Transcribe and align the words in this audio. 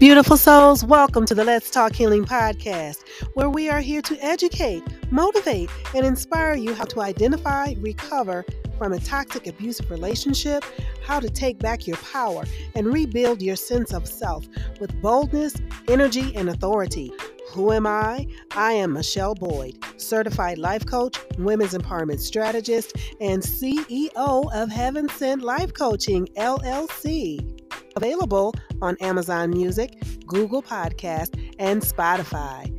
Beautiful 0.00 0.36
souls, 0.36 0.84
welcome 0.84 1.24
to 1.24 1.36
the 1.36 1.44
Let's 1.44 1.70
Talk 1.70 1.94
Healing 1.94 2.24
podcast, 2.24 3.08
where 3.34 3.48
we 3.48 3.70
are 3.70 3.78
here 3.78 4.02
to 4.02 4.18
educate, 4.24 4.82
motivate, 5.12 5.70
and 5.94 6.04
inspire 6.04 6.56
you 6.56 6.74
how 6.74 6.82
to 6.86 7.00
identify, 7.00 7.74
recover 7.78 8.44
from 8.76 8.92
a 8.92 8.98
toxic, 8.98 9.46
abusive 9.46 9.88
relationship, 9.92 10.64
how 11.04 11.20
to 11.20 11.30
take 11.30 11.60
back 11.60 11.86
your 11.86 11.96
power, 11.98 12.44
and 12.74 12.92
rebuild 12.92 13.40
your 13.40 13.54
sense 13.54 13.94
of 13.94 14.08
self 14.08 14.44
with 14.80 15.00
boldness, 15.00 15.54
energy, 15.88 16.34
and 16.34 16.48
authority. 16.48 17.12
Who 17.52 17.70
am 17.70 17.86
I? 17.86 18.26
I 18.56 18.72
am 18.72 18.94
Michele 18.94 19.36
Boyd, 19.36 19.78
certified 19.96 20.58
life 20.58 20.84
coach, 20.84 21.16
women's 21.38 21.72
empowerment 21.72 22.18
strategist, 22.18 22.96
and 23.20 23.40
CEO 23.40 24.52
of 24.52 24.70
Heaven 24.70 25.08
Sent 25.08 25.42
Life 25.42 25.72
Coaching, 25.72 26.26
LLC. 26.36 27.63
Available 27.96 28.54
on 28.82 28.96
Amazon 29.00 29.50
Music, 29.50 30.02
Google 30.26 30.62
Podcast, 30.62 31.38
and 31.58 31.82
Spotify. 31.82 32.70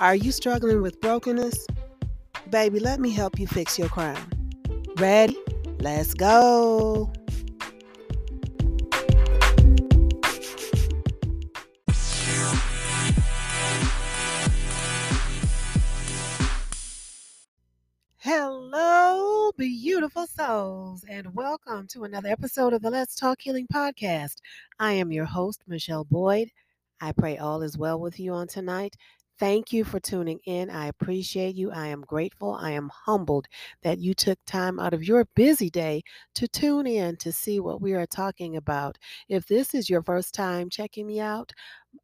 Are 0.00 0.14
you 0.14 0.32
struggling 0.32 0.82
with 0.82 1.00
brokenness? 1.00 1.66
Baby, 2.50 2.80
let 2.80 3.00
me 3.00 3.10
help 3.10 3.38
you 3.38 3.46
fix 3.46 3.78
your 3.78 3.88
crown. 3.88 4.18
Ready? 4.96 5.36
Let's 5.80 6.14
go. 6.14 7.12
Hello, 18.18 19.52
beautiful 19.56 20.26
souls, 20.26 21.04
and 21.08 21.34
welcome 21.34 21.57
to 21.86 22.02
another 22.02 22.28
episode 22.28 22.72
of 22.72 22.82
the 22.82 22.90
Let's 22.90 23.14
Talk 23.14 23.40
Healing 23.40 23.68
podcast. 23.72 24.40
I 24.80 24.94
am 24.94 25.12
your 25.12 25.26
host, 25.26 25.62
Michele 25.68 26.04
Boyd. 26.04 26.48
I 27.00 27.12
pray 27.12 27.38
all 27.38 27.62
is 27.62 27.78
well 27.78 28.00
with 28.00 28.18
you 28.18 28.32
on 28.32 28.48
tonight. 28.48 28.96
Thank 29.38 29.72
you 29.72 29.84
for 29.84 30.00
tuning 30.00 30.40
in. 30.44 30.68
I 30.70 30.88
appreciate 30.88 31.54
you. 31.54 31.70
I 31.70 31.86
am 31.86 32.00
grateful. 32.00 32.54
I 32.54 32.72
am 32.72 32.90
humbled 33.06 33.46
that 33.82 33.98
you 33.98 34.12
took 34.12 34.38
time 34.44 34.80
out 34.80 34.92
of 34.92 35.04
your 35.04 35.24
busy 35.36 35.70
day 35.70 36.02
to 36.34 36.48
tune 36.48 36.88
in 36.88 37.16
to 37.18 37.30
see 37.30 37.60
what 37.60 37.80
we 37.80 37.94
are 37.94 38.06
talking 38.06 38.56
about. 38.56 38.98
If 39.28 39.46
this 39.46 39.72
is 39.72 39.88
your 39.88 40.02
first 40.02 40.34
time 40.34 40.70
checking 40.70 41.06
me 41.06 41.20
out, 41.20 41.52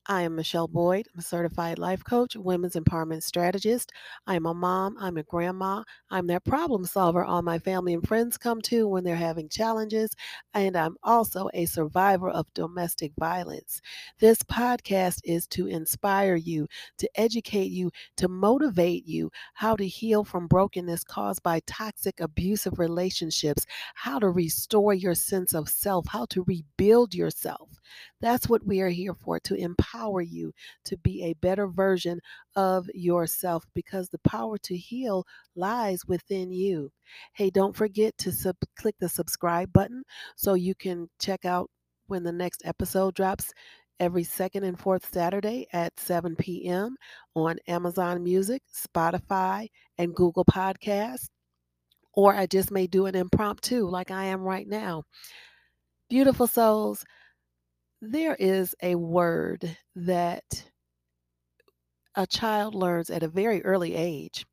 I 0.06 0.22
am 0.22 0.36
Michele 0.36 0.68
Boyd. 0.68 1.08
I'm 1.12 1.20
a 1.20 1.22
certified 1.22 1.78
life 1.78 2.04
coach, 2.04 2.36
women's 2.36 2.74
empowerment 2.74 3.22
strategist. 3.22 3.90
I'm 4.26 4.44
a 4.44 4.52
mom. 4.52 4.96
I'm 4.98 5.16
a 5.16 5.22
grandma. 5.22 5.82
I'm 6.10 6.26
that 6.26 6.44
problem 6.44 6.84
solver 6.84 7.24
all 7.24 7.40
my 7.42 7.58
family 7.58 7.94
and 7.94 8.06
friends 8.06 8.36
come 8.36 8.60
to 8.62 8.86
when 8.86 9.04
they're 9.04 9.16
having 9.16 9.48
challenges. 9.48 10.10
And 10.52 10.76
I'm 10.76 10.96
also 11.02 11.48
a 11.54 11.64
survivor 11.66 12.28
of 12.28 12.52
domestic 12.54 13.12
violence. 13.18 13.80
This 14.18 14.42
podcast 14.42 15.20
is 15.24 15.46
to 15.48 15.66
inspire 15.66 16.36
you, 16.36 16.66
to 16.98 17.08
educate 17.14 17.70
you, 17.70 17.90
to 18.18 18.28
motivate 18.28 19.06
you 19.06 19.30
how 19.54 19.74
to 19.76 19.86
heal 19.86 20.24
from 20.24 20.46
brokenness 20.48 21.04
caused 21.04 21.42
by 21.42 21.60
toxic, 21.66 22.20
abusive 22.20 22.78
relationships, 22.78 23.66
how 23.94 24.18
to 24.18 24.28
restore 24.28 24.94
your 24.94 25.14
sense 25.14 25.54
of 25.54 25.68
self, 25.68 26.06
how 26.08 26.26
to 26.26 26.44
rebuild 26.44 27.14
yourself. 27.14 27.68
That's 28.20 28.48
what 28.48 28.66
we 28.66 28.80
are 28.80 28.88
here 28.88 29.14
for 29.14 29.40
to 29.40 29.54
empower 29.54 30.20
you 30.22 30.52
to 30.84 30.96
be 30.98 31.24
a 31.24 31.34
better 31.34 31.66
version 31.66 32.20
of 32.56 32.88
yourself 32.94 33.64
because 33.74 34.08
the 34.08 34.18
power 34.18 34.58
to 34.58 34.76
heal 34.76 35.26
lies 35.56 36.04
within 36.06 36.52
you. 36.52 36.90
Hey, 37.32 37.50
don't 37.50 37.76
forget 37.76 38.16
to 38.18 38.32
sub- 38.32 38.56
click 38.76 38.96
the 38.98 39.08
subscribe 39.08 39.72
button 39.72 40.02
so 40.36 40.54
you 40.54 40.74
can 40.74 41.08
check 41.20 41.44
out 41.44 41.70
when 42.06 42.22
the 42.22 42.32
next 42.32 42.62
episode 42.64 43.14
drops 43.14 43.52
every 44.00 44.24
second 44.24 44.64
and 44.64 44.78
fourth 44.78 45.08
Saturday 45.12 45.66
at 45.72 45.98
7 45.98 46.36
p.m. 46.36 46.96
on 47.34 47.58
Amazon 47.68 48.22
Music, 48.22 48.62
Spotify, 48.72 49.68
and 49.98 50.14
Google 50.14 50.44
Podcasts. 50.44 51.28
Or 52.12 52.34
I 52.34 52.46
just 52.46 52.70
may 52.70 52.86
do 52.86 53.06
an 53.06 53.14
impromptu 53.14 53.88
like 53.88 54.10
I 54.10 54.24
am 54.26 54.42
right 54.42 54.68
now. 54.68 55.04
Beautiful 56.08 56.46
souls, 56.46 57.04
there 58.12 58.36
is 58.38 58.74
a 58.82 58.94
word 58.96 59.76
that 59.96 60.64
a 62.14 62.26
child 62.26 62.74
learns 62.74 63.10
at 63.10 63.22
a 63.22 63.28
very 63.28 63.64
early 63.64 63.94
age. 63.94 64.46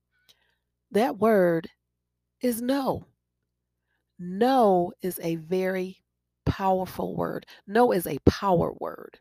That 0.91 1.17
word 1.19 1.69
is 2.41 2.61
no. 2.61 3.05
No 4.19 4.93
is 5.01 5.19
a 5.23 5.35
very 5.37 5.97
powerful 6.45 7.15
word. 7.15 7.45
No 7.67 7.91
is 7.91 8.07
a 8.07 8.19
power 8.25 8.73
word. 8.79 9.19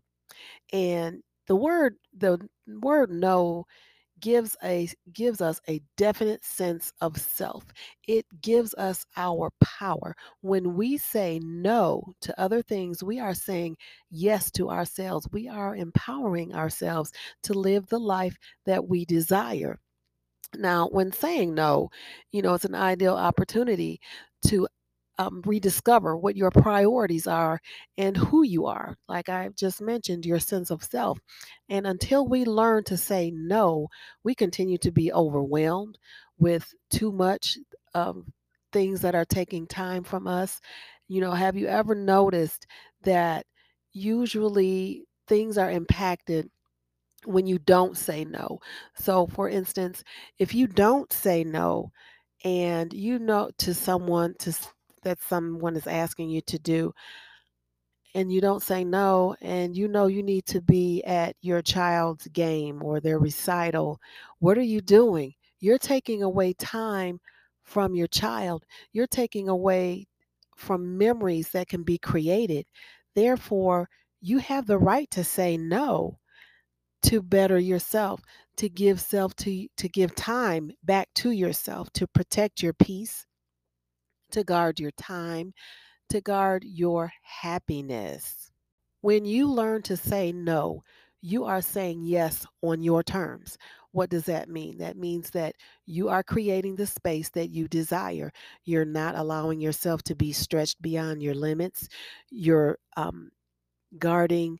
And 0.72 1.22
the 1.46 1.56
word 1.56 1.96
the 2.16 2.38
word 2.66 3.10
no 3.10 3.66
gives 4.20 4.56
a 4.62 4.88
gives 5.12 5.40
us 5.40 5.60
a 5.68 5.80
definite 5.96 6.44
sense 6.44 6.92
of 7.00 7.18
self. 7.18 7.64
It 8.06 8.26
gives 8.42 8.74
us 8.74 9.04
our 9.16 9.50
power. 9.62 10.14
When 10.42 10.74
we 10.74 10.98
say 10.98 11.40
no 11.42 12.14
to 12.22 12.40
other 12.40 12.62
things, 12.62 13.02
we 13.02 13.20
are 13.20 13.34
saying 13.34 13.76
yes 14.10 14.50
to 14.52 14.70
ourselves. 14.70 15.28
We 15.32 15.48
are 15.48 15.76
empowering 15.76 16.54
ourselves 16.54 17.12
to 17.44 17.54
live 17.54 17.86
the 17.88 18.00
life 18.00 18.36
that 18.66 18.88
we 18.88 19.04
desire. 19.04 19.78
Now, 20.56 20.88
when 20.88 21.12
saying 21.12 21.54
no, 21.54 21.90
you 22.32 22.42
know, 22.42 22.54
it's 22.54 22.64
an 22.64 22.74
ideal 22.74 23.14
opportunity 23.14 24.00
to 24.46 24.66
um, 25.20 25.42
rediscover 25.44 26.16
what 26.16 26.34
your 26.34 26.50
priorities 26.50 27.26
are 27.26 27.60
and 27.98 28.16
who 28.16 28.42
you 28.42 28.64
are. 28.64 28.96
Like 29.06 29.28
I 29.28 29.50
just 29.54 29.82
mentioned, 29.82 30.24
your 30.24 30.38
sense 30.38 30.70
of 30.70 30.82
self. 30.82 31.18
And 31.68 31.86
until 31.86 32.26
we 32.26 32.46
learn 32.46 32.84
to 32.84 32.96
say 32.96 33.30
no, 33.30 33.88
we 34.24 34.34
continue 34.34 34.78
to 34.78 34.90
be 34.90 35.12
overwhelmed 35.12 35.98
with 36.38 36.72
too 36.90 37.12
much 37.12 37.58
um, 37.94 38.32
things 38.72 39.02
that 39.02 39.14
are 39.14 39.26
taking 39.26 39.66
time 39.66 40.04
from 40.04 40.26
us. 40.26 40.58
You 41.06 41.20
know, 41.20 41.32
have 41.32 41.54
you 41.54 41.66
ever 41.66 41.94
noticed 41.94 42.66
that 43.02 43.44
usually 43.92 45.04
things 45.28 45.58
are 45.58 45.70
impacted? 45.70 46.48
When 47.26 47.46
you 47.46 47.58
don't 47.58 47.98
say 47.98 48.24
no. 48.24 48.60
So, 48.96 49.26
for 49.26 49.50
instance, 49.50 50.02
if 50.38 50.54
you 50.54 50.66
don't 50.66 51.12
say 51.12 51.44
no, 51.44 51.92
and 52.44 52.94
you 52.94 53.18
know 53.18 53.50
to 53.58 53.74
someone 53.74 54.34
to 54.38 54.56
that 55.02 55.20
someone 55.22 55.76
is 55.76 55.86
asking 55.86 56.30
you 56.30 56.40
to 56.42 56.58
do 56.58 56.92
and 58.14 58.32
you 58.32 58.40
don't 58.40 58.62
say 58.62 58.84
no 58.84 59.36
and 59.40 59.76
you 59.76 59.86
know 59.86 60.06
you 60.06 60.22
need 60.22 60.44
to 60.46 60.60
be 60.60 61.02
at 61.04 61.36
your 61.42 61.62
child's 61.62 62.26
game 62.28 62.82
or 62.82 63.00
their 63.00 63.18
recital 63.18 64.00
what 64.38 64.58
are 64.58 64.62
you 64.62 64.80
doing? 64.80 65.34
You're 65.60 65.78
taking 65.78 66.22
away 66.22 66.54
time 66.54 67.20
from 67.62 67.94
your 67.94 68.06
child. 68.06 68.64
You're 68.92 69.06
taking 69.06 69.48
away 69.48 70.06
from 70.56 70.96
memories 70.98 71.50
that 71.50 71.68
can 71.68 71.82
be 71.82 71.98
created. 71.98 72.66
Therefore 73.14 73.88
you 74.20 74.38
have 74.38 74.66
the 74.66 74.78
right 74.78 75.10
to 75.10 75.24
say 75.24 75.56
no 75.56 76.18
to 77.02 77.22
better 77.22 77.58
yourself 77.58 78.20
to 78.56 78.68
give 78.68 79.00
self 79.00 79.34
to 79.36 79.66
to 79.76 79.88
give 79.88 80.14
time 80.14 80.70
back 80.84 81.08
to 81.14 81.30
yourself 81.30 81.90
to 81.94 82.06
protect 82.06 82.62
your 82.62 82.74
peace 82.74 83.26
to 84.30 84.44
guard 84.44 84.80
your 84.80 84.90
time, 84.92 85.52
to 86.10 86.20
guard 86.20 86.64
your 86.64 87.12
happiness. 87.22 88.50
When 89.00 89.24
you 89.24 89.50
learn 89.50 89.82
to 89.82 89.96
say 89.96 90.32
no, 90.32 90.82
you 91.22 91.44
are 91.44 91.62
saying 91.62 92.02
yes 92.04 92.46
on 92.62 92.82
your 92.82 93.02
terms. 93.02 93.58
What 93.92 94.10
does 94.10 94.24
that 94.26 94.48
mean? 94.48 94.78
That 94.78 94.96
means 94.96 95.30
that 95.30 95.56
you 95.86 96.08
are 96.08 96.22
creating 96.22 96.76
the 96.76 96.86
space 96.86 97.28
that 97.30 97.50
you 97.50 97.68
desire. 97.68 98.32
You're 98.64 98.84
not 98.84 99.16
allowing 99.16 99.60
yourself 99.60 100.02
to 100.04 100.14
be 100.14 100.32
stretched 100.32 100.80
beyond 100.80 101.22
your 101.22 101.34
limits. 101.34 101.88
You're 102.30 102.78
um, 102.96 103.30
guarding 103.98 104.58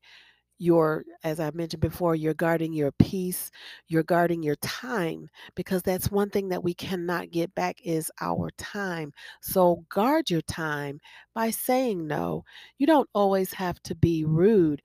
your 0.60 1.04
as 1.24 1.40
i 1.40 1.50
mentioned 1.52 1.80
before 1.80 2.14
you're 2.14 2.34
guarding 2.34 2.72
your 2.72 2.92
peace 2.92 3.50
you're 3.88 4.02
guarding 4.02 4.42
your 4.42 4.56
time 4.56 5.28
because 5.54 5.82
that's 5.82 6.10
one 6.10 6.30
thing 6.30 6.48
that 6.48 6.62
we 6.62 6.74
cannot 6.74 7.30
get 7.30 7.54
back 7.54 7.78
is 7.84 8.10
our 8.20 8.50
time. 8.58 9.12
So 9.40 9.84
guard 9.88 10.30
your 10.30 10.42
time 10.42 11.00
by 11.34 11.50
saying 11.50 12.06
no. 12.06 12.44
You 12.78 12.86
don't 12.86 13.08
always 13.14 13.52
have 13.54 13.82
to 13.84 13.94
be 13.94 14.24
rude 14.24 14.82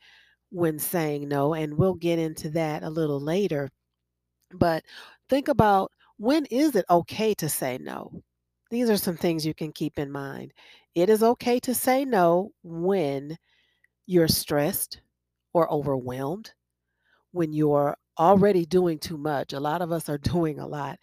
when 0.51 0.80
saying 0.80 1.27
no 1.27 1.54
and 1.54 1.78
we'll 1.78 1.95
get 1.95 2.19
into 2.19 2.50
that 2.51 2.83
a 2.83 2.89
little 2.89 3.19
later 3.19 3.69
but 4.54 4.83
think 5.30 5.48
about 5.48 5.92
when 6.18 6.45
is 6.45 6.75
it 6.75 6.86
okay 6.89 7.33
to 7.36 7.50
say 7.50 7.78
no? 7.80 8.24
These 8.71 8.89
are 8.89 8.98
some 8.98 9.18
things 9.18 9.45
you 9.45 9.54
can 9.54 9.71
keep 9.71 10.00
in 10.00 10.12
mind. 10.12 10.54
It 10.95 11.10
is 11.10 11.24
okay 11.24 11.60
to 11.62 11.74
say 11.74 12.06
no 12.06 12.51
when 12.63 13.38
you're 14.07 14.28
stressed 14.28 15.01
or 15.56 15.72
overwhelmed, 15.72 16.54
when 17.31 17.54
you're 17.54 17.96
already 18.19 18.66
doing 18.66 19.00
too 19.00 19.18
much, 19.18 19.54
a 19.54 19.60
lot 19.60 19.81
of 19.81 19.90
us 19.90 20.10
are 20.10 20.18
doing 20.34 20.60
a 20.60 20.68
lot. 20.68 21.00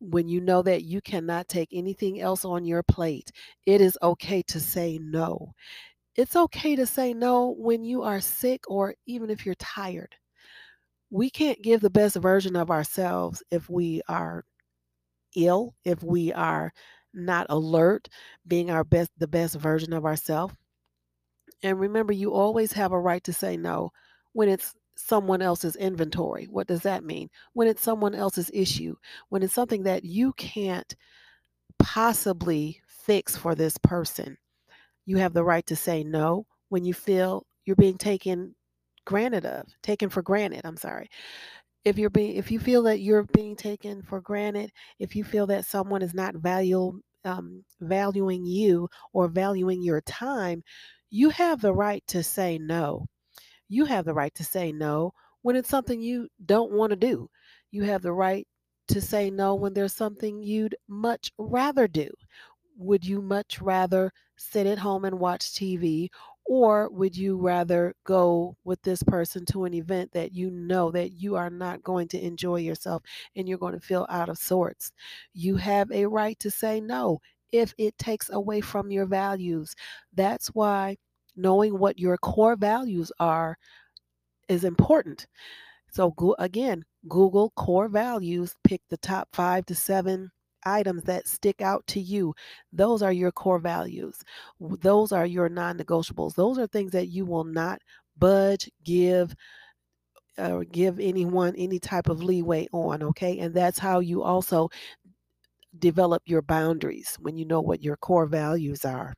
When 0.00 0.28
you 0.28 0.40
know 0.40 0.60
that 0.62 0.82
you 0.82 1.00
cannot 1.00 1.48
take 1.48 1.68
anything 1.72 2.20
else 2.20 2.44
on 2.44 2.64
your 2.64 2.82
plate, 2.82 3.30
it 3.64 3.80
is 3.80 3.96
okay 4.02 4.42
to 4.48 4.58
say 4.58 4.98
no. 5.00 5.52
It's 6.16 6.34
okay 6.34 6.74
to 6.74 6.84
say 6.84 7.14
no 7.14 7.54
when 7.56 7.84
you 7.84 8.02
are 8.02 8.20
sick 8.20 8.68
or 8.68 8.94
even 9.06 9.30
if 9.30 9.46
you're 9.46 9.54
tired. 9.54 10.16
We 11.10 11.30
can't 11.30 11.62
give 11.62 11.80
the 11.80 11.90
best 11.90 12.16
version 12.16 12.56
of 12.56 12.72
ourselves 12.72 13.40
if 13.52 13.70
we 13.70 14.02
are 14.08 14.44
ill, 15.36 15.74
if 15.84 16.02
we 16.02 16.32
are 16.32 16.72
not 17.14 17.46
alert, 17.50 18.08
being 18.48 18.72
our 18.72 18.84
best 18.84 19.12
the 19.18 19.28
best 19.28 19.54
version 19.56 19.92
of 19.92 20.04
ourselves. 20.04 20.54
And 21.62 21.78
remember, 21.78 22.12
you 22.12 22.32
always 22.32 22.72
have 22.72 22.92
a 22.92 23.00
right 23.00 23.22
to 23.24 23.32
say 23.32 23.56
no 23.56 23.92
when 24.32 24.48
it's 24.48 24.74
someone 24.96 25.42
else's 25.42 25.76
inventory. 25.76 26.46
What 26.46 26.66
does 26.66 26.82
that 26.82 27.04
mean? 27.04 27.28
When 27.52 27.68
it's 27.68 27.82
someone 27.82 28.14
else's 28.14 28.50
issue, 28.52 28.96
when 29.28 29.42
it's 29.42 29.54
something 29.54 29.84
that 29.84 30.04
you 30.04 30.32
can't 30.34 30.94
possibly 31.78 32.80
fix 32.86 33.36
for 33.36 33.54
this 33.54 33.76
person. 33.78 34.36
You 35.04 35.16
have 35.18 35.32
the 35.32 35.44
right 35.44 35.66
to 35.66 35.76
say 35.76 36.04
no 36.04 36.46
when 36.68 36.84
you 36.84 36.94
feel 36.94 37.44
you're 37.64 37.76
being 37.76 37.98
taken 37.98 38.54
granted 39.04 39.44
of, 39.44 39.66
taken 39.82 40.08
for 40.08 40.22
granted. 40.22 40.62
I'm 40.64 40.76
sorry. 40.76 41.08
If 41.84 41.98
you're 41.98 42.10
being 42.10 42.36
if 42.36 42.50
you 42.52 42.60
feel 42.60 42.84
that 42.84 43.00
you're 43.00 43.24
being 43.24 43.56
taken 43.56 44.02
for 44.02 44.20
granted, 44.20 44.70
if 45.00 45.16
you 45.16 45.24
feel 45.24 45.46
that 45.48 45.66
someone 45.66 46.02
is 46.02 46.14
not 46.14 46.36
value 46.36 47.00
um, 47.24 47.64
valuing 47.80 48.44
you 48.44 48.88
or 49.12 49.28
valuing 49.28 49.82
your 49.82 50.00
time, 50.02 50.62
you 51.12 51.28
have 51.28 51.60
the 51.60 51.74
right 51.74 52.02
to 52.06 52.22
say 52.22 52.56
no. 52.56 53.06
You 53.68 53.84
have 53.84 54.06
the 54.06 54.14
right 54.14 54.34
to 54.34 54.44
say 54.44 54.72
no 54.72 55.12
when 55.42 55.56
it's 55.56 55.68
something 55.68 56.00
you 56.00 56.28
don't 56.46 56.72
want 56.72 56.88
to 56.90 56.96
do. 56.96 57.28
You 57.70 57.82
have 57.82 58.00
the 58.00 58.14
right 58.14 58.48
to 58.88 59.00
say 59.02 59.30
no 59.30 59.54
when 59.54 59.74
there's 59.74 59.92
something 59.92 60.42
you'd 60.42 60.74
much 60.88 61.30
rather 61.36 61.86
do. 61.86 62.08
Would 62.78 63.04
you 63.04 63.20
much 63.20 63.60
rather 63.60 64.10
sit 64.38 64.66
at 64.66 64.78
home 64.78 65.04
and 65.04 65.18
watch 65.18 65.52
TV? 65.52 66.08
Or 66.46 66.88
would 66.88 67.14
you 67.14 67.36
rather 67.36 67.94
go 68.04 68.56
with 68.64 68.80
this 68.80 69.02
person 69.02 69.44
to 69.46 69.64
an 69.64 69.74
event 69.74 70.12
that 70.12 70.32
you 70.32 70.50
know 70.50 70.90
that 70.92 71.12
you 71.12 71.36
are 71.36 71.50
not 71.50 71.82
going 71.82 72.08
to 72.08 72.24
enjoy 72.24 72.56
yourself 72.56 73.02
and 73.36 73.46
you're 73.46 73.58
going 73.58 73.74
to 73.74 73.80
feel 73.80 74.06
out 74.08 74.30
of 74.30 74.38
sorts? 74.38 74.92
You 75.34 75.56
have 75.56 75.92
a 75.92 76.06
right 76.06 76.38
to 76.40 76.50
say 76.50 76.80
no 76.80 77.20
if 77.52 77.74
it 77.78 77.96
takes 77.98 78.30
away 78.30 78.60
from 78.60 78.90
your 78.90 79.06
values. 79.06 79.74
That's 80.14 80.48
why 80.48 80.96
knowing 81.36 81.78
what 81.78 81.98
your 81.98 82.16
core 82.18 82.56
values 82.56 83.12
are 83.20 83.56
is 84.48 84.64
important. 84.64 85.26
So 85.90 86.10
go, 86.12 86.34
again, 86.38 86.84
Google 87.08 87.52
core 87.56 87.88
values, 87.88 88.54
pick 88.64 88.80
the 88.88 88.96
top 88.96 89.28
5 89.32 89.66
to 89.66 89.74
7 89.74 90.30
items 90.64 91.02
that 91.04 91.26
stick 91.26 91.60
out 91.60 91.86
to 91.88 92.00
you. 92.00 92.34
Those 92.72 93.02
are 93.02 93.12
your 93.12 93.32
core 93.32 93.58
values. 93.58 94.16
Those 94.60 95.12
are 95.12 95.26
your 95.26 95.48
non-negotiables. 95.48 96.34
Those 96.34 96.58
are 96.58 96.66
things 96.66 96.92
that 96.92 97.08
you 97.08 97.24
will 97.26 97.44
not 97.44 97.80
budge, 98.16 98.70
give 98.84 99.34
or 100.38 100.64
give 100.64 100.98
anyone 100.98 101.54
any 101.56 101.78
type 101.78 102.08
of 102.08 102.22
leeway 102.22 102.66
on, 102.72 103.02
okay? 103.02 103.38
And 103.40 103.54
that's 103.54 103.78
how 103.78 104.00
you 104.00 104.22
also 104.22 104.70
develop 105.82 106.22
your 106.24 106.40
boundaries 106.40 107.18
when 107.20 107.36
you 107.36 107.44
know 107.44 107.60
what 107.60 107.82
your 107.82 107.98
core 107.98 108.26
values 108.26 108.86
are. 108.86 109.12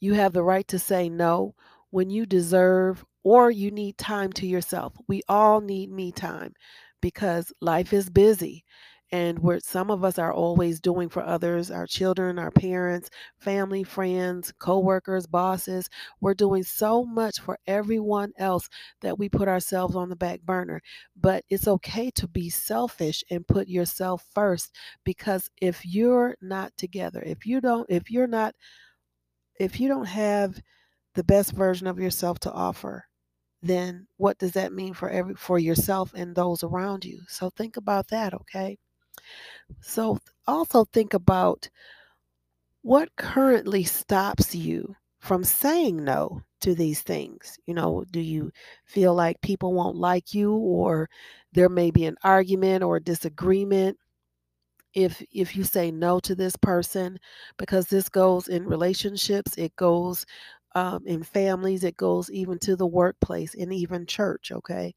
You 0.00 0.14
have 0.14 0.32
the 0.32 0.42
right 0.42 0.66
to 0.68 0.78
say 0.78 1.08
no 1.10 1.54
when 1.90 2.08
you 2.08 2.24
deserve 2.24 3.04
or 3.24 3.50
you 3.50 3.70
need 3.70 3.98
time 3.98 4.32
to 4.34 4.46
yourself. 4.46 4.94
We 5.08 5.22
all 5.28 5.60
need 5.60 5.90
me 5.90 6.12
time 6.12 6.54
because 7.00 7.52
life 7.60 7.92
is 7.92 8.08
busy. 8.08 8.64
And 9.12 9.38
where 9.40 9.60
some 9.60 9.90
of 9.90 10.04
us 10.04 10.18
are 10.18 10.32
always 10.32 10.80
doing 10.80 11.08
for 11.10 11.22
others, 11.22 11.70
our 11.70 11.86
children, 11.86 12.38
our 12.38 12.50
parents, 12.50 13.10
family, 13.38 13.84
friends, 13.84 14.52
coworkers, 14.58 15.26
bosses, 15.26 15.88
we're 16.20 16.34
doing 16.34 16.62
so 16.62 17.04
much 17.04 17.38
for 17.38 17.58
everyone 17.66 18.32
else 18.38 18.68
that 19.02 19.18
we 19.18 19.28
put 19.28 19.48
ourselves 19.48 19.94
on 19.96 20.08
the 20.08 20.16
back 20.16 20.40
burner. 20.40 20.80
But 21.14 21.44
it's 21.50 21.68
okay 21.68 22.10
to 22.12 22.26
be 22.26 22.48
selfish 22.48 23.22
and 23.30 23.46
put 23.46 23.68
yourself 23.68 24.24
first 24.34 24.74
because 25.04 25.50
if 25.60 25.84
you're 25.84 26.36
not 26.40 26.72
together, 26.78 27.22
if 27.24 27.44
you 27.46 27.60
don't, 27.60 27.86
if 27.90 28.10
you're 28.10 28.26
not 28.26 28.54
if 29.58 29.80
you 29.80 29.88
don't 29.88 30.06
have 30.06 30.60
the 31.14 31.24
best 31.24 31.52
version 31.52 31.86
of 31.86 31.98
yourself 31.98 32.38
to 32.40 32.52
offer, 32.52 33.04
then 33.62 34.08
what 34.18 34.38
does 34.38 34.52
that 34.52 34.72
mean 34.72 34.94
for 34.94 35.10
every 35.10 35.34
for 35.36 35.58
yourself 35.58 36.12
and 36.14 36.34
those 36.34 36.62
around 36.64 37.04
you? 37.04 37.22
So 37.28 37.50
think 37.50 37.76
about 37.76 38.08
that, 38.08 38.34
okay? 38.34 38.78
So 39.82 40.18
also 40.46 40.84
think 40.86 41.12
about 41.14 41.68
what 42.82 43.14
currently 43.16 43.84
stops 43.84 44.54
you 44.54 44.96
from 45.18 45.44
saying 45.44 46.04
no 46.04 46.42
to 46.60 46.74
these 46.74 47.00
things. 47.02 47.58
You 47.66 47.74
know, 47.74 48.04
do 48.10 48.20
you 48.20 48.50
feel 48.84 49.14
like 49.14 49.40
people 49.40 49.72
won't 49.72 49.96
like 49.96 50.34
you 50.34 50.54
or 50.54 51.08
there 51.52 51.68
may 51.68 51.90
be 51.90 52.04
an 52.06 52.16
argument 52.24 52.82
or 52.82 52.96
a 52.96 53.02
disagreement 53.02 53.98
if 54.94 55.22
if 55.32 55.56
you 55.56 55.64
say 55.64 55.90
no 55.90 56.20
to 56.20 56.34
this 56.34 56.56
person 56.56 57.18
because 57.58 57.86
this 57.88 58.08
goes 58.08 58.48
in 58.48 58.64
relationships 58.66 59.56
it 59.56 59.74
goes 59.76 60.26
um, 60.74 61.02
in 61.06 61.22
families 61.22 61.84
it 61.84 61.96
goes 61.96 62.30
even 62.30 62.58
to 62.58 62.76
the 62.76 62.86
workplace 62.86 63.54
and 63.54 63.72
even 63.72 64.06
church 64.06 64.52
okay 64.52 64.94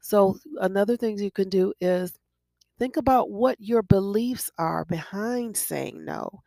so 0.00 0.36
another 0.60 0.96
thing 0.96 1.18
you 1.18 1.30
can 1.30 1.48
do 1.48 1.72
is 1.80 2.18
think 2.78 2.96
about 2.96 3.30
what 3.30 3.56
your 3.60 3.82
beliefs 3.82 4.50
are 4.58 4.84
behind 4.84 5.56
saying 5.56 6.04
no. 6.04 6.42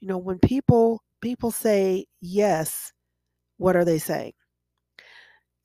You 0.00 0.08
know 0.08 0.18
when 0.18 0.38
people 0.38 1.02
people 1.20 1.50
say 1.50 2.06
yes 2.20 2.92
what 3.56 3.76
are 3.76 3.84
they 3.84 3.98
saying? 3.98 4.32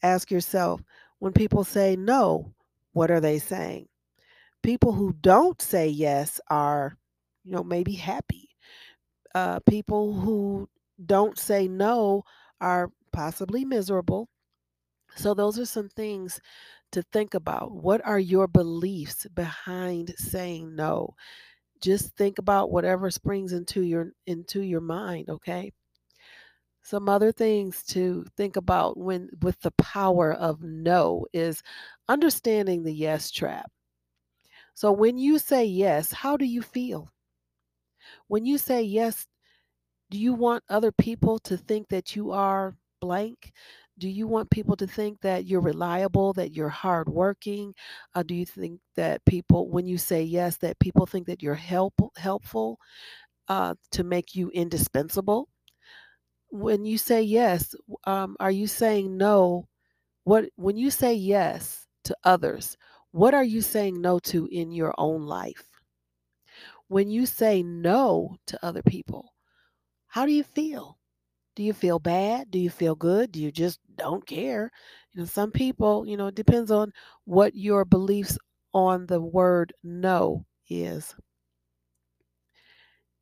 Ask 0.01 0.31
yourself 0.31 0.81
when 1.19 1.33
people 1.33 1.63
say 1.63 1.95
no 1.95 2.53
what 2.93 3.11
are 3.11 3.21
they 3.21 3.39
saying? 3.39 3.87
People 4.61 4.93
who 4.93 5.13
don't 5.21 5.61
say 5.61 5.87
yes 5.87 6.39
are 6.49 6.97
you 7.43 7.51
know 7.51 7.63
maybe 7.63 7.93
happy. 7.93 8.49
Uh, 9.35 9.59
people 9.61 10.13
who 10.13 10.69
don't 11.05 11.37
say 11.39 11.67
no 11.67 12.23
are 12.61 12.91
possibly 13.11 13.65
miserable. 13.65 14.29
So, 15.15 15.33
those 15.33 15.59
are 15.59 15.65
some 15.65 15.89
things 15.89 16.39
to 16.93 17.03
think 17.03 17.33
about. 17.35 17.71
What 17.73 18.05
are 18.05 18.19
your 18.19 18.47
beliefs 18.47 19.27
behind 19.33 20.13
saying 20.17 20.75
no? 20.75 21.15
Just 21.81 22.15
think 22.17 22.39
about 22.39 22.71
whatever 22.71 23.11
springs 23.11 23.53
into 23.53 23.81
your 23.83 24.13
into 24.27 24.61
your 24.61 24.81
mind, 24.81 25.29
okay? 25.29 25.73
Some 26.83 27.09
other 27.09 27.31
things 27.31 27.83
to 27.85 28.25
think 28.37 28.57
about 28.57 28.95
when 28.95 29.29
with 29.41 29.59
the 29.61 29.71
power 29.71 30.31
of 30.31 30.61
no 30.61 31.25
is 31.33 31.63
understanding 32.07 32.83
the 32.83 32.93
yes 32.93 33.31
trap. 33.31 33.71
So 34.75 34.91
when 34.91 35.17
you 35.17 35.39
say 35.39 35.65
yes, 35.65 36.11
how 36.11 36.37
do 36.37 36.45
you 36.45 36.61
feel? 36.61 37.11
When 38.27 38.45
you 38.45 38.57
say 38.57 38.83
yes 38.83 39.27
Do 40.11 40.19
you 40.19 40.33
want 40.33 40.63
other 40.69 40.91
people 40.91 41.39
to 41.39 41.57
think 41.57 41.89
that 41.89 42.15
you 42.15 42.31
are 42.31 42.77
blank? 43.01 43.53
Do 43.99 44.09
you 44.09 44.27
want 44.27 44.49
people 44.49 44.75
to 44.77 44.87
think 44.87 45.21
that 45.21 45.45
you're 45.45 45.61
reliable, 45.61 46.33
that 46.33 46.53
you're 46.53 46.69
hardworking? 46.69 47.73
Uh, 48.15 48.23
do 48.23 48.33
you 48.33 48.45
think 48.45 48.79
that 48.95 49.23
people, 49.25 49.69
when 49.69 49.85
you 49.85 49.97
say 49.97 50.23
yes, 50.23 50.57
that 50.57 50.79
people 50.79 51.05
think 51.05 51.27
that 51.27 51.43
you're 51.43 51.53
help 51.53 51.93
helpful 52.17 52.79
uh, 53.47 53.75
to 53.91 54.03
make 54.03 54.35
you 54.35 54.49
indispensable? 54.49 55.47
When 56.49 56.85
you 56.85 56.97
say 56.97 57.21
yes, 57.21 57.75
um, 58.05 58.35
are 58.39 58.51
you 58.51 58.67
saying 58.67 59.15
no? 59.17 59.67
What 60.23 60.45
when 60.55 60.77
you 60.77 60.89
say 60.89 61.13
yes 61.13 61.85
to 62.05 62.15
others, 62.23 62.77
what 63.11 63.33
are 63.33 63.43
you 63.43 63.61
saying 63.61 64.01
no 64.01 64.19
to 64.19 64.47
in 64.47 64.71
your 64.71 64.93
own 64.97 65.25
life? 65.27 65.67
When 66.87 67.09
you 67.09 67.25
say 67.25 67.63
no 67.63 68.37
to 68.47 68.65
other 68.65 68.81
people, 68.83 69.33
how 70.07 70.25
do 70.25 70.31
you 70.31 70.43
feel? 70.43 70.97
Do 71.55 71.63
you 71.63 71.73
feel 71.73 71.99
bad? 71.99 72.49
Do 72.49 72.59
you 72.59 72.69
feel 72.69 72.95
good? 72.95 73.31
Do 73.31 73.41
you 73.41 73.51
just 73.51 73.79
don't 73.95 74.25
care? 74.25 74.71
You 75.11 75.21
know, 75.21 75.25
some 75.25 75.51
people, 75.51 76.05
you 76.07 76.17
know, 76.17 76.27
it 76.27 76.35
depends 76.35 76.71
on 76.71 76.91
what 77.25 77.55
your 77.55 77.85
beliefs 77.85 78.37
on 78.73 79.05
the 79.05 79.21
word 79.21 79.73
no 79.83 80.45
is. 80.69 81.15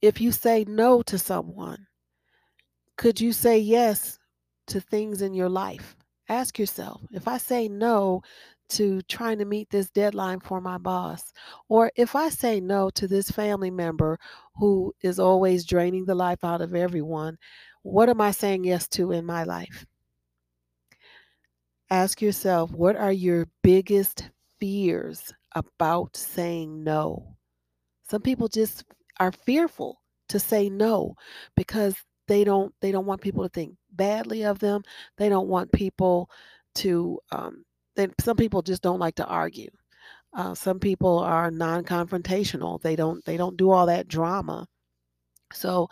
If 0.01 0.21
you 0.21 0.31
say 0.31 0.63
no 0.67 1.01
to 1.03 1.17
someone, 1.17 1.85
could 2.97 3.19
you 3.19 3.33
say 3.33 3.59
yes 3.59 4.17
to 4.67 4.79
things 4.79 5.21
in 5.21 5.33
your 5.33 5.49
life? 5.49 5.95
Ask 6.29 6.57
yourself 6.57 7.01
if 7.11 7.27
I 7.27 7.37
say 7.37 7.67
no 7.67 8.21
to 8.69 9.01
trying 9.03 9.37
to 9.39 9.45
meet 9.45 9.69
this 9.69 9.89
deadline 9.89 10.39
for 10.39 10.61
my 10.61 10.77
boss, 10.77 11.33
or 11.67 11.91
if 11.97 12.15
I 12.15 12.29
say 12.29 12.61
no 12.61 12.89
to 12.91 13.05
this 13.05 13.29
family 13.29 13.69
member 13.69 14.17
who 14.55 14.93
is 15.01 15.19
always 15.19 15.65
draining 15.65 16.05
the 16.05 16.15
life 16.15 16.43
out 16.45 16.61
of 16.61 16.73
everyone, 16.73 17.37
what 17.83 18.09
am 18.09 18.21
I 18.21 18.31
saying 18.31 18.63
yes 18.63 18.87
to 18.89 19.11
in 19.11 19.25
my 19.25 19.43
life? 19.43 19.85
Ask 21.89 22.21
yourself, 22.21 22.71
what 22.71 22.95
are 22.95 23.11
your 23.11 23.47
biggest 23.63 24.29
fears 24.59 25.33
about 25.55 26.15
saying 26.15 26.83
no? 26.83 27.35
Some 28.09 28.21
people 28.21 28.47
just 28.47 28.83
are 29.19 29.31
fearful 29.31 30.01
to 30.29 30.39
say 30.39 30.69
no 30.69 31.15
because 31.55 31.95
they 32.27 32.43
don't 32.43 32.73
they 32.81 32.91
don't 32.91 33.05
want 33.05 33.21
people 33.21 33.43
to 33.43 33.49
think 33.49 33.75
badly 33.91 34.43
of 34.43 34.59
them. 34.59 34.83
They 35.17 35.27
don't 35.27 35.49
want 35.49 35.71
people 35.71 36.29
to 36.75 37.19
um, 37.31 37.65
they, 37.95 38.07
some 38.21 38.37
people 38.37 38.61
just 38.61 38.81
don't 38.81 38.99
like 38.99 39.15
to 39.15 39.25
argue. 39.25 39.69
Uh, 40.33 40.55
some 40.55 40.79
people 40.79 41.19
are 41.19 41.51
non-confrontational. 41.51 42.81
They 42.81 42.95
don't 42.95 43.23
they 43.25 43.35
don't 43.35 43.57
do 43.57 43.69
all 43.71 43.85
that 43.87 44.07
drama. 44.07 44.65
So 45.53 45.89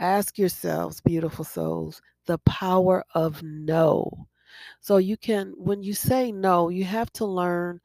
ask 0.00 0.38
yourselves, 0.38 1.00
beautiful 1.02 1.44
souls, 1.44 2.02
the 2.26 2.38
power 2.40 3.04
of 3.14 3.42
no. 3.42 4.28
So 4.80 4.98
you 4.98 5.16
can 5.16 5.54
when 5.56 5.82
you 5.82 5.94
say 5.94 6.32
no, 6.32 6.68
you 6.70 6.84
have 6.84 7.12
to 7.14 7.26
learn 7.26 7.80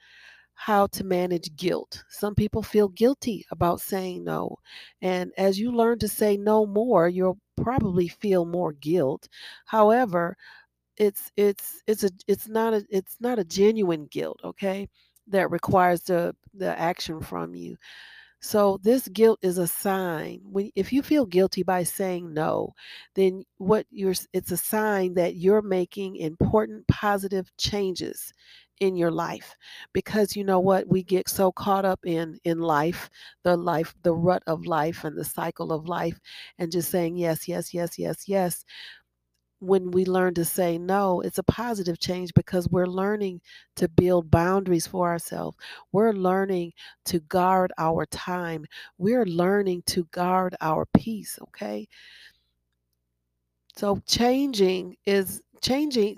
how 0.56 0.88
to 0.88 1.04
manage 1.04 1.56
guilt. 1.58 2.04
Some 2.10 2.36
people 2.36 2.64
feel 2.64 2.90
guilty 2.90 3.46
about 3.52 3.82
saying 3.82 4.24
no. 4.26 4.58
And 5.02 5.32
as 5.38 5.60
you 5.60 5.72
learn 5.72 6.00
to 6.00 6.08
say 6.08 6.38
no 6.38 6.66
more, 6.66 7.10
you'll 7.10 7.40
probably 7.58 8.08
feel 8.08 8.46
more 8.46 8.74
guilt. 8.74 9.30
However, 9.66 10.38
it's 10.98 11.32
it's 11.38 11.82
it's 11.88 12.04
a 12.04 12.12
it's 12.28 12.48
not 12.48 12.74
a 12.74 12.86
it's 12.90 13.18
not 13.20 13.40
a 13.40 13.44
genuine 13.46 14.08
guilt, 14.08 14.40
okay? 14.44 14.88
That 15.28 15.52
requires 15.52 16.04
the 16.04 16.36
the 16.54 16.78
action 16.80 17.22
from 17.22 17.56
you. 17.56 17.78
So 18.42 18.80
this 18.84 19.08
guilt 19.08 19.40
is 19.42 19.58
a 19.58 19.68
sign. 19.68 20.42
When 20.44 20.72
if 20.76 20.94
you 20.94 21.02
feel 21.02 21.26
guilty 21.26 21.64
by 21.64 21.84
saying 21.84 22.34
no, 22.34 22.74
then 23.16 23.44
what 23.58 23.88
you're 23.90 24.14
it's 24.34 24.52
a 24.52 24.58
sign 24.58 25.16
that 25.16 25.36
you're 25.36 25.62
making 25.64 26.18
important 26.18 26.88
positive 26.88 27.52
changes 27.58 28.32
in 28.80 28.96
your 28.98 29.10
life. 29.12 29.56
Because 29.94 30.36
you 30.36 30.44
know 30.44 30.60
what? 30.60 30.88
We 30.88 31.02
get 31.02 31.28
so 31.30 31.52
caught 31.52 31.86
up 31.86 32.02
in 32.06 32.40
in 32.44 32.60
life 32.60 33.10
the 33.44 33.58
life 33.58 33.96
the 34.04 34.14
rut 34.14 34.44
of 34.48 34.66
life 34.68 35.04
and 35.04 35.18
the 35.18 35.26
cycle 35.26 35.72
of 35.72 35.88
life 35.88 36.20
and 36.60 36.72
just 36.72 36.92
saying 36.92 37.18
yes 37.18 37.48
yes 37.48 37.74
yes 37.74 37.98
yes 37.98 38.28
yes 38.28 38.64
when 39.66 39.92
we 39.92 40.06
learn 40.06 40.34
to 40.36 40.46
say 40.46 40.78
no, 40.78 41.22
it's 41.22 41.38
a 41.40 41.44
positive 41.44 42.00
change 42.00 42.34
because 42.34 42.68
we're 42.70 42.88
learning 42.88 43.42
to 43.78 43.88
build 43.90 44.32
boundaries 44.32 44.88
for 44.88 45.10
ourselves. 45.10 45.58
We're 45.92 46.14
learning 46.14 46.74
to 47.06 47.20
guard 47.22 47.74
our 47.78 48.06
time. 48.08 48.66
We're 48.98 49.26
learning 49.26 49.84
to 49.88 50.06
guard 50.12 50.56
our 50.62 50.86
peace, 50.88 51.40
okay? 51.44 51.88
So 53.76 54.02
changing 54.08 54.96
is 55.06 55.42
changing 55.62 56.18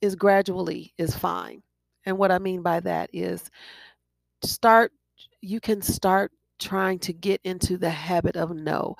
is 0.00 0.14
gradually 0.14 0.92
is 0.98 1.14
fine. 1.16 1.62
And 2.06 2.18
what 2.18 2.30
I 2.30 2.38
mean 2.38 2.62
by 2.62 2.80
that 2.80 3.10
is 3.12 3.50
start 4.42 4.92
you 5.40 5.60
can 5.60 5.82
start 5.82 6.32
trying 6.58 6.98
to 7.00 7.12
get 7.12 7.40
into 7.44 7.78
the 7.78 7.90
habit 7.90 8.36
of 8.36 8.54
no. 8.54 8.96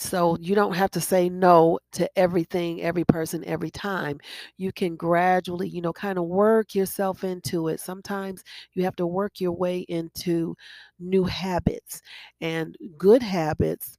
So 0.00 0.36
you 0.40 0.54
don't 0.54 0.74
have 0.74 0.90
to 0.92 1.00
say 1.00 1.28
no 1.28 1.78
to 1.92 2.08
everything, 2.18 2.80
every 2.80 3.04
person, 3.04 3.44
every 3.44 3.70
time. 3.70 4.18
You 4.56 4.72
can 4.72 4.96
gradually, 4.96 5.68
you 5.68 5.82
know, 5.82 5.92
kind 5.92 6.18
of 6.18 6.24
work 6.24 6.74
yourself 6.74 7.22
into 7.22 7.68
it. 7.68 7.80
Sometimes 7.80 8.42
you 8.72 8.82
have 8.84 8.96
to 8.96 9.06
work 9.06 9.40
your 9.40 9.52
way 9.52 9.80
into 9.80 10.56
new 10.98 11.24
habits, 11.24 12.00
and 12.40 12.76
good 12.96 13.22
habits 13.22 13.98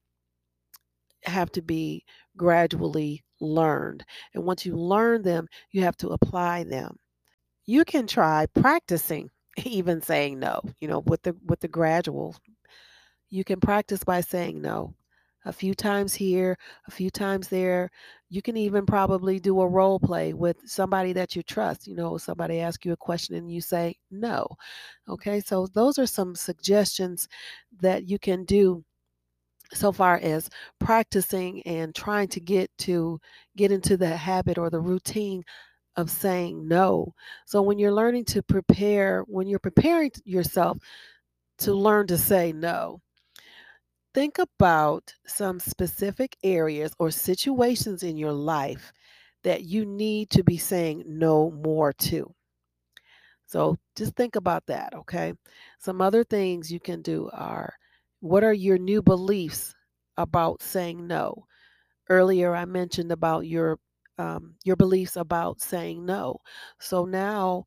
have 1.26 1.52
to 1.52 1.62
be 1.62 2.04
gradually 2.36 3.24
learned. 3.40 4.04
And 4.34 4.44
once 4.44 4.66
you 4.66 4.76
learn 4.76 5.22
them, 5.22 5.48
you 5.72 5.84
have 5.84 5.98
to 5.98 6.10
apply 6.10 6.64
them. 6.64 6.98
You 7.66 7.86
can 7.86 8.08
try 8.08 8.48
practicing 8.56 9.30
even 9.66 10.02
saying 10.02 10.40
no, 10.40 10.62
you 10.80 10.88
know, 10.88 11.00
with 11.00 11.24
the 11.24 11.36
with 11.46 11.60
the 11.60 11.68
gradual. 11.68 12.36
You 13.30 13.44
can 13.44 13.60
practice 13.60 14.04
by 14.04 14.22
saying 14.22 14.62
no 14.62 14.96
a 15.46 15.54
few 15.54 15.74
times 15.74 16.14
here, 16.14 16.58
a 16.88 16.92
few 16.92 17.10
times 17.10 17.48
there. 17.48 17.90
You 18.30 18.42
can 18.42 18.58
even 18.58 18.86
probably 18.86 19.40
do 19.40 19.62
a 19.62 19.68
role 19.68 20.00
play 20.00 20.34
with 20.34 20.58
somebody 20.66 21.14
that 21.14 21.36
you 21.36 21.44
trust. 21.44 21.88
You 21.88 21.96
know, 21.96 22.18
somebody 22.18 22.60
asks 22.60 22.86
you 22.86 22.94
a 22.94 22.98
question 22.98 23.36
and 23.36 23.52
you 23.52 23.62
say 23.62 23.96
no. 24.12 24.48
Okay, 25.10 25.40
so 25.42 25.68
those 25.74 25.98
are 26.00 26.06
some 26.08 26.36
suggestions 26.36 27.28
that 27.82 28.08
you 28.08 28.20
can 28.20 28.46
do 28.46 28.84
so 29.74 29.92
far 29.92 30.18
as 30.18 30.50
practicing 30.80 31.62
and 31.64 31.96
trying 31.96 32.28
to 32.28 32.40
get 32.40 32.70
to 32.78 33.20
get 33.56 33.72
into 33.72 33.98
the 33.98 34.16
habit 34.16 34.58
or 34.58 34.70
the 34.70 34.80
routine 34.80 35.44
of 35.96 36.10
saying 36.10 36.68
no. 36.68 37.14
So 37.46 37.62
when 37.62 37.80
you're 37.80 37.94
learning 37.94 38.26
to 38.26 38.44
prepare, 38.44 39.24
when 39.28 39.48
you're 39.48 39.60
preparing 39.60 40.12
yourself 40.26 40.78
to 41.60 41.74
learn 41.74 42.08
to 42.08 42.18
say 42.18 42.52
no, 42.54 43.02
think 44.14 44.40
about 44.40 45.14
some 45.26 45.60
specific 45.60 46.38
areas 46.44 46.94
or 47.00 47.12
situations 47.12 48.04
in 48.04 48.18
your 48.18 48.34
life 48.34 48.92
that 49.44 49.64
you 49.64 49.86
need 49.86 50.30
to 50.32 50.44
be 50.44 50.58
saying 50.58 51.04
no 51.08 51.52
more 51.52 51.94
to. 51.94 52.34
So 53.46 53.78
just 53.98 54.16
think 54.16 54.36
about 54.36 54.66
that, 54.68 54.94
okay? 54.94 55.34
Some 55.80 56.02
other 56.02 56.24
things 56.24 56.72
you 56.72 56.80
can 56.80 57.02
do 57.02 57.30
are 57.34 57.74
what 58.22 58.44
are 58.44 58.54
your 58.54 58.78
new 58.78 59.02
beliefs 59.02 59.74
about 60.18 60.62
saying 60.62 61.06
no? 61.06 61.46
Earlier 62.10 62.56
I 62.56 62.66
mentioned 62.66 63.12
about 63.12 63.48
your 63.48 63.80
um, 64.18 64.56
your 64.64 64.76
beliefs 64.76 65.16
about 65.16 65.62
saying 65.62 66.06
no. 66.06 66.38
So 66.80 67.06
now 67.06 67.66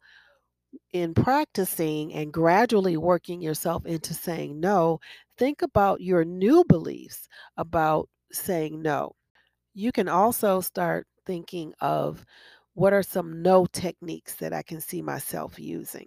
in 0.93 1.15
practicing 1.15 2.13
and 2.15 2.33
gradually 2.33 2.97
working 2.97 3.41
yourself 3.41 3.85
into 3.87 4.15
saying 4.15 4.61
no, 4.61 5.01
think 5.39 5.63
about 5.63 6.01
your 6.01 6.25
new 6.25 6.65
beliefs 6.69 7.29
about 7.57 8.09
saying 8.33 8.81
no. 8.83 9.13
You 9.75 9.93
can 9.93 10.09
also 10.09 10.61
start 10.61 11.07
thinking 11.27 11.73
of 11.81 12.25
what 12.75 12.93
are 12.93 13.03
some 13.03 13.43
no 13.43 13.67
techniques 13.67 14.35
that 14.37 14.53
I 14.53 14.63
can 14.63 14.81
see 14.81 15.03
myself 15.03 15.59
using. 15.59 16.07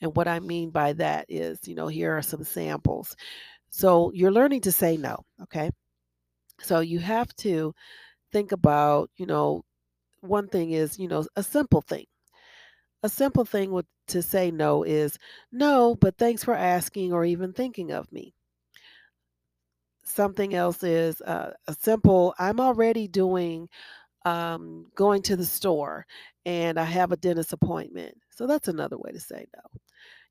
And 0.00 0.14
what 0.16 0.28
I 0.28 0.40
mean 0.40 0.70
by 0.70 0.92
that 0.94 1.26
is, 1.28 1.58
you 1.66 1.74
know, 1.74 1.88
here 1.88 2.16
are 2.16 2.22
some 2.22 2.44
samples. 2.44 3.14
So 3.70 4.10
you're 4.14 4.32
learning 4.32 4.62
to 4.62 4.72
say 4.72 4.96
no, 4.96 5.24
okay? 5.42 5.70
So 6.60 6.80
you 6.80 6.98
have 7.00 7.34
to 7.36 7.74
think 8.32 8.52
about, 8.52 9.10
you 9.16 9.26
know, 9.26 9.62
one 10.20 10.48
thing 10.48 10.72
is, 10.72 10.98
you 10.98 11.08
know, 11.08 11.24
a 11.36 11.42
simple 11.42 11.82
thing. 11.82 12.06
A 13.02 13.08
simple 13.08 13.44
thing 13.44 13.80
to 14.08 14.22
say 14.22 14.50
no 14.50 14.82
is 14.82 15.18
no, 15.52 15.94
but 15.94 16.16
thanks 16.18 16.42
for 16.42 16.54
asking 16.54 17.12
or 17.12 17.24
even 17.24 17.52
thinking 17.52 17.92
of 17.92 18.10
me. 18.12 18.34
Something 20.08 20.54
else 20.54 20.82
is 20.82 21.20
uh, 21.22 21.52
a 21.68 21.74
simple 21.74 22.34
I'm 22.38 22.60
already 22.60 23.06
doing 23.08 23.68
um, 24.26 24.86
going 24.96 25.22
to 25.22 25.36
the 25.36 25.44
store 25.46 26.06
and 26.46 26.78
I 26.78 26.84
have 26.84 27.12
a 27.12 27.18
dentist 27.18 27.52
appointment. 27.54 28.14
So 28.30 28.46
that's 28.46 28.68
another 28.68 28.98
way 28.98 29.12
to 29.12 29.20
say 29.20 29.46
no. 29.56 29.62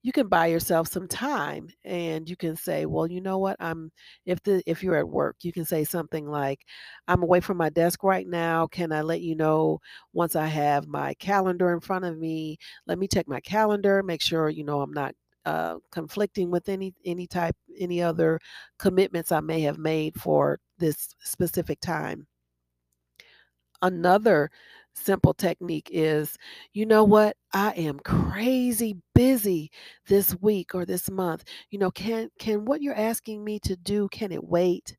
You 0.03 0.12
can 0.13 0.27
buy 0.29 0.48
yourself 0.48 0.88
some 0.88 1.07
time 1.07 1.69
and 1.86 2.29
you 2.29 2.38
can 2.38 2.55
say 2.55 2.86
well 2.86 3.07
you 3.07 3.22
know 3.22 3.39
what? 3.39 3.57
I'm 3.60 3.91
if 4.25 4.41
the 4.43 4.63
if 4.67 4.84
you're 4.84 4.96
at 4.98 5.10
work 5.10 5.38
you 5.41 5.53
can 5.53 5.65
say 5.65 5.84
something 5.84 6.27
like 6.27 6.62
i'm 7.07 7.24
away 7.24 7.39
from 7.41 7.57
my 7.57 7.69
desk 7.69 8.03
right 8.03 8.27
now. 8.27 8.67
Can 8.67 8.91
i 8.93 9.01
let 9.01 9.22
you 9.22 9.36
know 9.36 9.79
once 10.13 10.36
i 10.36 10.48
have 10.48 10.88
my 10.88 11.13
calendar 11.15 11.74
in 11.74 11.79
front 11.81 12.05
of 12.05 12.17
me? 12.17 12.57
Let 12.88 13.00
me 13.00 13.07
check 13.07 13.27
my 13.27 13.41
calendar 13.41 14.03
make 14.03 14.22
sure 14.22 14.50
you 14.50 14.63
know 14.63 14.81
i'm 14.81 14.93
not 14.93 15.13
uh, 15.47 15.77
conflicting 15.91 16.51
with 16.51 16.69
any 16.69 16.93
any 17.05 17.27
type 17.27 17.55
any 17.79 18.01
other 18.01 18.39
commitments 18.79 19.31
i 19.31 19.39
may 19.39 19.61
have 19.61 19.77
made 19.77 20.13
for 20.19 20.59
this 20.77 21.15
specific 21.23 21.79
time. 21.79 22.27
Another 23.81 24.49
simple 24.93 25.33
technique 25.33 25.89
is 25.91 26.37
you 26.73 26.85
know 26.85 27.03
what? 27.03 27.37
I 27.53 27.71
am 27.73 27.99
crazy 27.99 28.97
busy 29.13 29.71
this 30.07 30.35
week 30.41 30.73
or 30.73 30.85
this 30.85 31.09
month. 31.09 31.43
You 31.69 31.79
know 31.79 31.91
can 31.91 32.29
can 32.39 32.65
what 32.65 32.81
you're 32.81 32.95
asking 32.95 33.43
me 33.43 33.59
to 33.59 33.75
do 33.77 34.07
can 34.09 34.31
it 34.31 34.43
wait? 34.43 34.97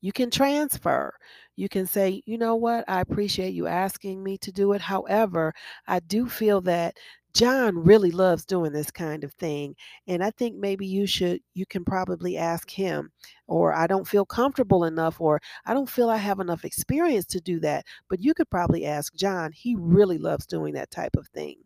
You 0.00 0.12
can 0.12 0.30
transfer. 0.30 1.14
You 1.56 1.68
can 1.68 1.86
say, 1.86 2.22
you 2.26 2.36
know 2.38 2.56
what, 2.56 2.84
I 2.88 3.00
appreciate 3.00 3.54
you 3.54 3.66
asking 3.66 4.22
me 4.22 4.36
to 4.38 4.52
do 4.52 4.72
it. 4.72 4.80
However, 4.82 5.54
I 5.86 6.00
do 6.00 6.28
feel 6.28 6.60
that 6.62 6.96
John 7.34 7.76
really 7.78 8.10
loves 8.12 8.44
doing 8.46 8.72
this 8.72 8.90
kind 8.90 9.24
of 9.24 9.32
thing. 9.34 9.74
And 10.06 10.22
I 10.24 10.30
think 10.30 10.56
maybe 10.56 10.86
you 10.86 11.06
should, 11.06 11.40
you 11.54 11.66
can 11.66 11.84
probably 11.84 12.36
ask 12.38 12.70
him, 12.70 13.10
or 13.48 13.74
I 13.74 13.86
don't 13.86 14.06
feel 14.08 14.24
comfortable 14.24 14.84
enough, 14.84 15.20
or 15.20 15.40
I 15.66 15.74
don't 15.74 15.88
feel 15.90 16.08
I 16.10 16.16
have 16.16 16.40
enough 16.40 16.64
experience 16.64 17.26
to 17.26 17.40
do 17.40 17.60
that. 17.60 17.86
But 18.08 18.20
you 18.22 18.34
could 18.34 18.50
probably 18.50 18.86
ask 18.86 19.14
John. 19.14 19.52
He 19.52 19.74
really 19.76 20.18
loves 20.18 20.46
doing 20.46 20.74
that 20.74 20.90
type 20.92 21.16
of 21.16 21.26
thing. 21.28 21.56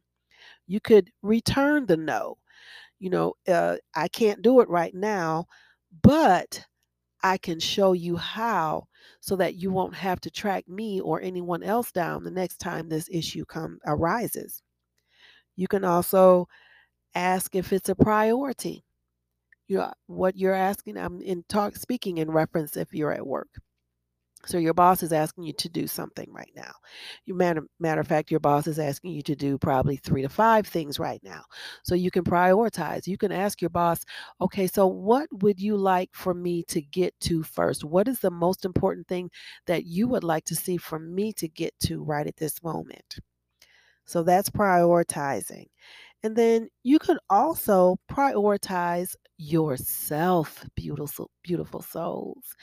You 0.66 0.80
could 0.80 1.10
return 1.22 1.86
the 1.86 1.96
no. 1.96 2.38
You 3.00 3.10
know, 3.10 3.34
uh, 3.48 3.76
I 3.94 4.08
can't 4.08 4.42
do 4.42 4.60
it 4.60 4.68
right 4.68 4.94
now, 4.94 5.46
but 6.02 6.64
I 7.22 7.38
can 7.38 7.60
show 7.60 7.92
you 7.94 8.16
how 8.16 8.88
so 9.20 9.36
that 9.36 9.56
you 9.56 9.70
won't 9.72 9.94
have 9.96 10.20
to 10.22 10.30
track 10.30 10.68
me 10.68 11.00
or 11.00 11.20
anyone 11.20 11.62
else 11.62 11.92
down 11.92 12.24
the 12.24 12.30
next 12.30 12.58
time 12.58 12.88
this 12.88 13.08
issue 13.10 13.44
come 13.46 13.78
arises. 13.86 14.62
You 15.58 15.66
can 15.66 15.84
also 15.84 16.46
ask 17.16 17.56
if 17.56 17.72
it's 17.72 17.88
a 17.88 17.96
priority. 17.96 18.84
You 19.66 19.78
know, 19.78 19.82
uh, 19.82 19.92
what 20.06 20.36
you're 20.36 20.54
asking, 20.54 20.96
I'm 20.96 21.20
in 21.20 21.44
talk 21.48 21.74
speaking 21.74 22.18
in 22.18 22.30
reference 22.30 22.76
if 22.76 22.94
you're 22.94 23.12
at 23.12 23.26
work. 23.26 23.48
So 24.46 24.56
your 24.56 24.72
boss 24.72 25.02
is 25.02 25.12
asking 25.12 25.44
you 25.44 25.52
to 25.54 25.68
do 25.68 25.88
something 25.88 26.32
right 26.32 26.52
now. 26.54 26.70
You 27.26 27.34
matter, 27.34 27.64
matter 27.80 28.00
of 28.00 28.06
fact, 28.06 28.30
your 28.30 28.38
boss 28.38 28.68
is 28.68 28.78
asking 28.78 29.10
you 29.14 29.22
to 29.22 29.34
do 29.34 29.58
probably 29.58 29.96
three 29.96 30.22
to 30.22 30.28
five 30.28 30.64
things 30.64 31.00
right 31.00 31.20
now. 31.24 31.42
So 31.82 31.96
you 31.96 32.12
can 32.12 32.22
prioritize. 32.22 33.08
You 33.08 33.18
can 33.18 33.32
ask 33.32 33.60
your 33.60 33.70
boss, 33.70 34.04
okay, 34.40 34.68
so 34.68 34.86
what 34.86 35.28
would 35.42 35.60
you 35.60 35.76
like 35.76 36.10
for 36.14 36.34
me 36.34 36.62
to 36.68 36.80
get 36.80 37.18
to 37.22 37.42
first? 37.42 37.82
What 37.82 38.06
is 38.06 38.20
the 38.20 38.30
most 38.30 38.64
important 38.64 39.08
thing 39.08 39.28
that 39.66 39.86
you 39.86 40.06
would 40.06 40.24
like 40.24 40.44
to 40.44 40.54
see 40.54 40.76
for 40.76 41.00
me 41.00 41.32
to 41.32 41.48
get 41.48 41.74
to 41.80 42.04
right 42.04 42.28
at 42.28 42.36
this 42.36 42.62
moment? 42.62 43.18
So 44.08 44.24
that's 44.24 44.50
prioritizing. 44.50 45.66
And 46.24 46.34
then 46.36 46.68
you 46.82 46.98
could 46.98 47.18
also 47.30 47.96
prioritize 48.10 49.14
yourself, 49.38 50.64
beautiful, 50.74 51.30
beautiful 51.44 51.82
souls 51.82 52.56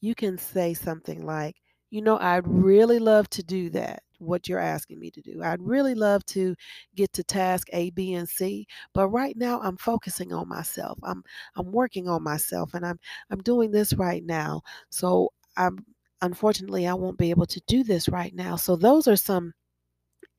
you 0.00 0.14
can 0.14 0.38
say 0.38 0.74
something 0.74 1.24
like, 1.24 1.56
you 1.90 2.02
know, 2.02 2.18
I'd 2.18 2.46
really 2.46 2.98
love 2.98 3.28
to 3.30 3.42
do 3.42 3.70
that, 3.70 4.02
what 4.18 4.48
you're 4.48 4.58
asking 4.58 4.98
me 5.00 5.10
to 5.12 5.20
do. 5.22 5.42
I'd 5.42 5.62
really 5.62 5.94
love 5.94 6.24
to 6.26 6.54
get 6.94 7.12
to 7.14 7.24
task 7.24 7.68
A, 7.72 7.90
B, 7.90 8.14
and 8.14 8.28
C, 8.28 8.66
but 8.92 9.08
right 9.08 9.36
now 9.36 9.60
I'm 9.62 9.76
focusing 9.76 10.32
on 10.32 10.48
myself. 10.48 10.98
I'm 11.02 11.22
I'm 11.56 11.72
working 11.72 12.08
on 12.08 12.22
myself 12.22 12.74
and 12.74 12.84
I'm 12.84 12.98
I'm 13.30 13.40
doing 13.42 13.70
this 13.70 13.94
right 13.94 14.24
now. 14.24 14.62
So 14.90 15.32
I'm 15.56 15.78
unfortunately 16.22 16.86
I 16.86 16.94
won't 16.94 17.18
be 17.18 17.30
able 17.30 17.46
to 17.46 17.60
do 17.66 17.84
this 17.84 18.08
right 18.08 18.34
now. 18.34 18.56
So 18.56 18.76
those 18.76 19.06
are 19.08 19.16
some 19.16 19.52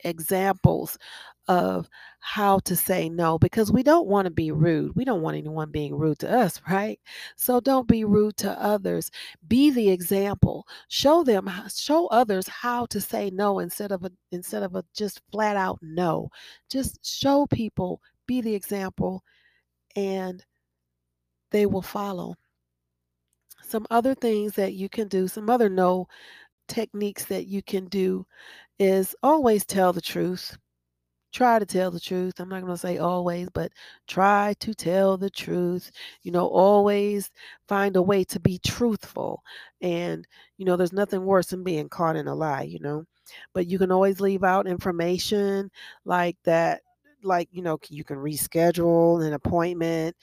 examples 0.03 0.98
of 1.48 1.89
how 2.20 2.60
to 2.60 2.75
say 2.75 3.08
no 3.08 3.39
because 3.39 3.72
we 3.72 3.82
don't 3.84 4.08
want 4.08 4.25
to 4.25 4.32
be 4.32 4.51
rude. 4.51 4.96
We 4.96 5.06
don't 5.06 5.22
want 5.22 5.38
anyone 5.38 5.72
being 5.72 5.96
rude 5.96 6.20
to 6.20 6.32
us, 6.32 6.62
right? 6.70 7.00
So 7.38 7.60
don't 7.60 7.88
be 7.88 8.03
rude 8.03 8.38
to 8.38 8.51
others. 8.62 9.10
Be 9.48 9.70
the 9.70 9.89
example. 9.89 10.67
Show 10.89 11.24
them 11.24 11.50
show 11.74 12.08
others 12.08 12.48
how 12.48 12.86
to 12.88 13.00
say 13.00 13.29
no 13.29 13.60
instead 13.60 13.91
of 13.91 14.03
a 14.03 14.12
instead 14.32 14.63
of 14.63 14.75
a 14.75 14.84
just 14.94 15.22
flat 15.32 15.56
out 15.56 15.79
no. 15.82 16.29
Just 16.70 17.00
show 17.06 17.48
people, 17.48 18.01
be 18.25 18.41
the 18.41 18.53
example 18.53 19.24
and 19.96 20.44
they 21.51 21.65
will 21.65 21.82
follow. 21.82 22.36
Some 23.63 23.88
other 23.89 24.15
things 24.15 24.53
that 24.53 24.74
you 24.74 24.89
can 24.89 25.08
do, 25.08 25.27
some 25.27 25.50
other 25.50 25.70
no 25.70 26.08
techniques 26.67 27.25
that 27.25 27.48
you 27.48 27.63
can 27.63 27.86
do 27.86 28.25
is 28.79 29.15
always 29.24 29.65
tell 29.65 29.93
the 29.93 30.01
truth. 30.01 30.57
Try 31.34 31.60
to 31.60 31.65
tell 31.65 31.91
the 31.91 32.00
truth. 32.00 32.39
I'm 32.39 32.50
not 32.50 32.62
going 32.62 32.74
to 32.74 32.77
say 32.77 32.98
always, 32.98 33.50
but 33.53 33.72
try 34.07 34.55
to 34.62 34.74
tell 34.74 35.17
the 35.17 35.29
truth. 35.29 35.91
You 36.24 36.31
know, 36.31 36.48
always 36.48 37.29
find 37.67 37.96
a 37.96 38.01
way 38.01 38.24
to 38.25 38.39
be 38.39 38.60
truthful. 38.60 39.43
And, 39.81 40.27
you 40.57 40.65
know, 40.65 40.75
there's 40.77 40.93
nothing 40.93 41.25
worse 41.25 41.48
than 41.48 41.63
being 41.63 41.89
caught 41.89 42.15
in 42.15 42.27
a 42.27 42.36
lie, 42.36 42.63
you 42.63 42.79
know. 42.79 43.05
But 43.53 43.67
you 43.67 43.77
can 43.77 43.91
always 43.91 44.19
leave 44.22 44.43
out 44.43 44.67
information 44.67 45.69
like 46.05 46.38
that, 46.46 46.81
like, 47.24 47.50
you 47.51 47.62
know, 47.62 47.77
you 47.89 48.03
can 48.03 48.17
reschedule 48.17 49.25
an 49.25 49.34
appointment 49.34 50.15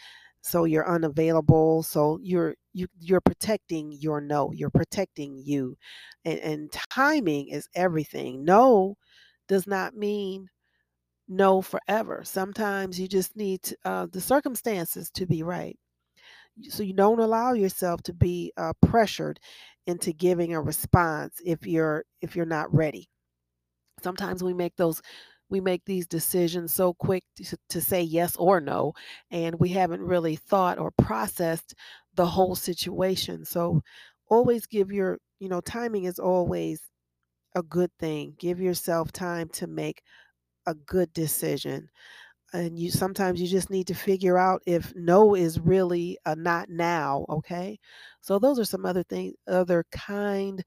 so 0.42 0.64
you're 0.64 0.88
unavailable 0.88 1.82
so 1.82 2.18
you're 2.22 2.54
you 2.74 2.88
you're 3.00 3.20
protecting 3.20 3.92
your 3.92 4.20
no 4.20 4.52
you're 4.52 4.70
protecting 4.70 5.38
you 5.38 5.76
and, 6.24 6.38
and 6.40 6.72
timing 6.90 7.48
is 7.48 7.68
everything. 7.74 8.44
No 8.44 8.96
does 9.48 9.66
not 9.66 9.94
mean 9.94 10.48
no 11.28 11.62
forever. 11.62 12.22
Sometimes 12.24 13.00
you 13.00 13.08
just 13.08 13.36
need 13.36 13.62
to, 13.62 13.76
uh, 13.84 14.06
the 14.10 14.20
circumstances 14.20 15.10
to 15.12 15.26
be 15.26 15.42
right. 15.42 15.78
So 16.68 16.82
you 16.82 16.92
don't 16.92 17.20
allow 17.20 17.52
yourself 17.54 18.02
to 18.04 18.12
be 18.12 18.52
uh, 18.56 18.72
pressured 18.86 19.40
into 19.86 20.12
giving 20.12 20.54
a 20.54 20.60
response 20.60 21.40
if 21.44 21.66
you're 21.66 22.04
if 22.20 22.36
you're 22.36 22.46
not 22.46 22.72
ready. 22.74 23.08
Sometimes 24.02 24.42
we 24.42 24.54
make 24.54 24.76
those 24.76 25.00
we 25.50 25.60
make 25.60 25.84
these 25.84 26.06
decisions 26.06 26.72
so 26.72 26.94
quick 26.94 27.22
to, 27.36 27.56
to, 27.68 27.80
say 27.80 28.02
yes 28.02 28.34
or 28.36 28.60
no, 28.60 28.92
and 29.30 29.54
we 29.60 29.68
haven't 29.68 30.00
really 30.00 30.36
thought 30.36 30.78
or 30.78 30.90
processed 30.90 31.74
the 32.16 32.26
whole 32.26 32.54
situation. 32.54 33.44
So 33.44 33.82
always 34.30 34.66
give 34.66 34.92
your, 34.92 35.18
you 35.40 35.48
know, 35.48 35.60
timing 35.60 36.04
is 36.04 36.18
always 36.18 36.82
a 37.54 37.62
good 37.62 37.90
thing. 38.00 38.34
Give 38.38 38.60
yourself 38.60 39.12
time 39.12 39.48
to 39.50 39.66
make 39.66 40.02
a 40.66 40.74
good 40.74 41.12
decision. 41.12 41.88
And 42.52 42.78
you 42.78 42.90
sometimes 42.90 43.40
you 43.40 43.48
just 43.48 43.70
need 43.70 43.86
to 43.88 43.94
figure 43.94 44.38
out 44.38 44.62
if 44.66 44.92
no 44.96 45.34
is 45.34 45.60
really 45.60 46.18
a 46.26 46.36
not 46.36 46.68
now, 46.70 47.26
okay? 47.28 47.78
So 48.20 48.38
those 48.38 48.58
are 48.60 48.64
some 48.64 48.86
other 48.86 49.02
things, 49.04 49.34
other 49.48 49.84
kind 49.92 50.62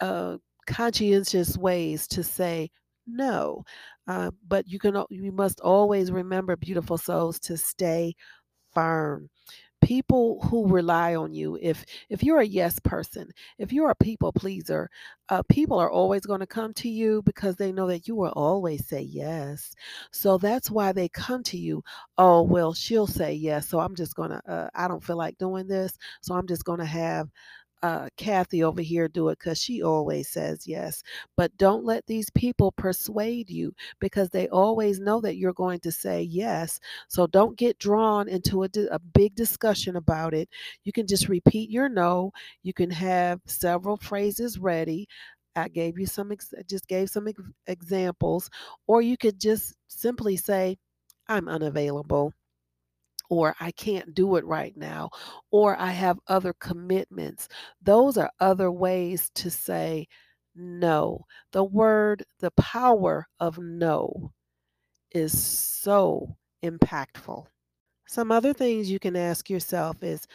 uh 0.00 0.38
conscientious 0.66 1.56
ways 1.58 2.06
to 2.08 2.22
say 2.24 2.70
no. 3.06 3.64
Uh, 4.08 4.30
but 4.48 4.66
you 4.68 4.78
can 4.78 5.02
you 5.10 5.32
must 5.32 5.60
always 5.60 6.12
remember, 6.12 6.56
beautiful 6.56 6.98
souls, 6.98 7.38
to 7.40 7.56
stay 7.56 8.14
firm. 8.74 9.28
People 9.84 10.40
who 10.44 10.66
rely 10.66 11.14
on 11.14 11.34
you, 11.34 11.58
if 11.60 11.84
if 12.08 12.22
you're 12.22 12.40
a 12.40 12.46
yes 12.46 12.78
person, 12.80 13.30
if 13.58 13.72
you're 13.72 13.90
a 13.90 13.94
people 13.96 14.32
pleaser, 14.32 14.88
uh, 15.28 15.42
people 15.50 15.78
are 15.78 15.90
always 15.90 16.22
going 16.26 16.40
to 16.40 16.46
come 16.46 16.72
to 16.74 16.88
you 16.88 17.22
because 17.22 17.56
they 17.56 17.70
know 17.70 17.86
that 17.88 18.08
you 18.08 18.16
will 18.16 18.32
always 18.34 18.86
say 18.88 19.02
yes. 19.02 19.74
So 20.10 20.38
that's 20.38 20.70
why 20.70 20.92
they 20.92 21.08
come 21.10 21.42
to 21.44 21.58
you. 21.58 21.82
Oh 22.16 22.42
well, 22.42 22.72
she'll 22.72 23.06
say 23.06 23.34
yes, 23.34 23.68
so 23.68 23.78
I'm 23.78 23.94
just 23.94 24.14
gonna. 24.16 24.40
Uh, 24.48 24.68
I 24.74 24.88
don't 24.88 25.04
feel 25.04 25.16
like 25.18 25.38
doing 25.38 25.66
this, 25.68 25.96
so 26.22 26.34
I'm 26.34 26.46
just 26.46 26.64
gonna 26.64 26.86
have 26.86 27.28
uh, 27.84 28.08
Kathy 28.16 28.64
over 28.64 28.80
here 28.80 29.08
do 29.08 29.28
it 29.28 29.38
because 29.38 29.60
she 29.60 29.82
always 29.82 30.30
says 30.30 30.66
yes. 30.66 31.02
But 31.36 31.54
don't 31.58 31.84
let 31.84 32.06
these 32.06 32.30
people 32.30 32.72
persuade 32.72 33.50
you 33.50 33.74
because 34.00 34.30
they 34.30 34.48
always 34.48 35.00
know 35.00 35.20
that 35.20 35.36
you're 35.36 35.52
going 35.52 35.80
to 35.80 35.92
say 35.92 36.22
yes. 36.22 36.80
So 37.08 37.26
don't 37.26 37.58
get 37.58 37.78
drawn 37.78 38.26
into 38.26 38.64
a, 38.64 38.68
a 38.90 38.98
big 38.98 39.34
discussion 39.34 39.96
about 39.96 40.32
it. 40.32 40.48
You 40.84 40.92
can 40.92 41.06
just 41.06 41.28
repeat 41.28 41.68
your 41.68 41.90
no. 41.90 42.32
You 42.62 42.72
can 42.72 42.90
have 42.90 43.40
several 43.44 43.98
phrases 43.98 44.58
ready. 44.58 45.06
I 45.54 45.68
gave 45.68 45.98
you 45.98 46.06
some, 46.06 46.32
ex- 46.32 46.54
just 46.66 46.88
gave 46.88 47.10
some 47.10 47.28
ex- 47.28 47.42
examples, 47.66 48.48
or 48.86 49.02
you 49.02 49.18
could 49.18 49.38
just 49.38 49.74
simply 49.88 50.36
say, 50.38 50.78
I'm 51.28 51.48
unavailable 51.48 52.32
or 53.30 53.54
I 53.60 53.70
can't 53.72 54.14
do 54.14 54.36
it 54.36 54.44
right 54.44 54.76
now, 54.76 55.10
or 55.50 55.76
I 55.78 55.90
have 55.90 56.18
other 56.28 56.54
commitments. 56.54 57.48
Those 57.82 58.16
are 58.16 58.30
other 58.40 58.70
ways 58.70 59.30
to 59.36 59.50
say 59.50 60.06
no. 60.54 61.26
The 61.52 61.64
word, 61.64 62.24
the 62.40 62.52
power 62.52 63.26
of 63.40 63.58
no 63.58 64.32
is 65.12 65.40
so 65.40 66.36
impactful. 66.64 67.46
Some 68.06 68.30
other 68.30 68.52
things 68.52 68.90
you 68.90 68.98
can 68.98 69.16
ask 69.16 69.48
yourself 69.48 70.02
is 70.02 70.26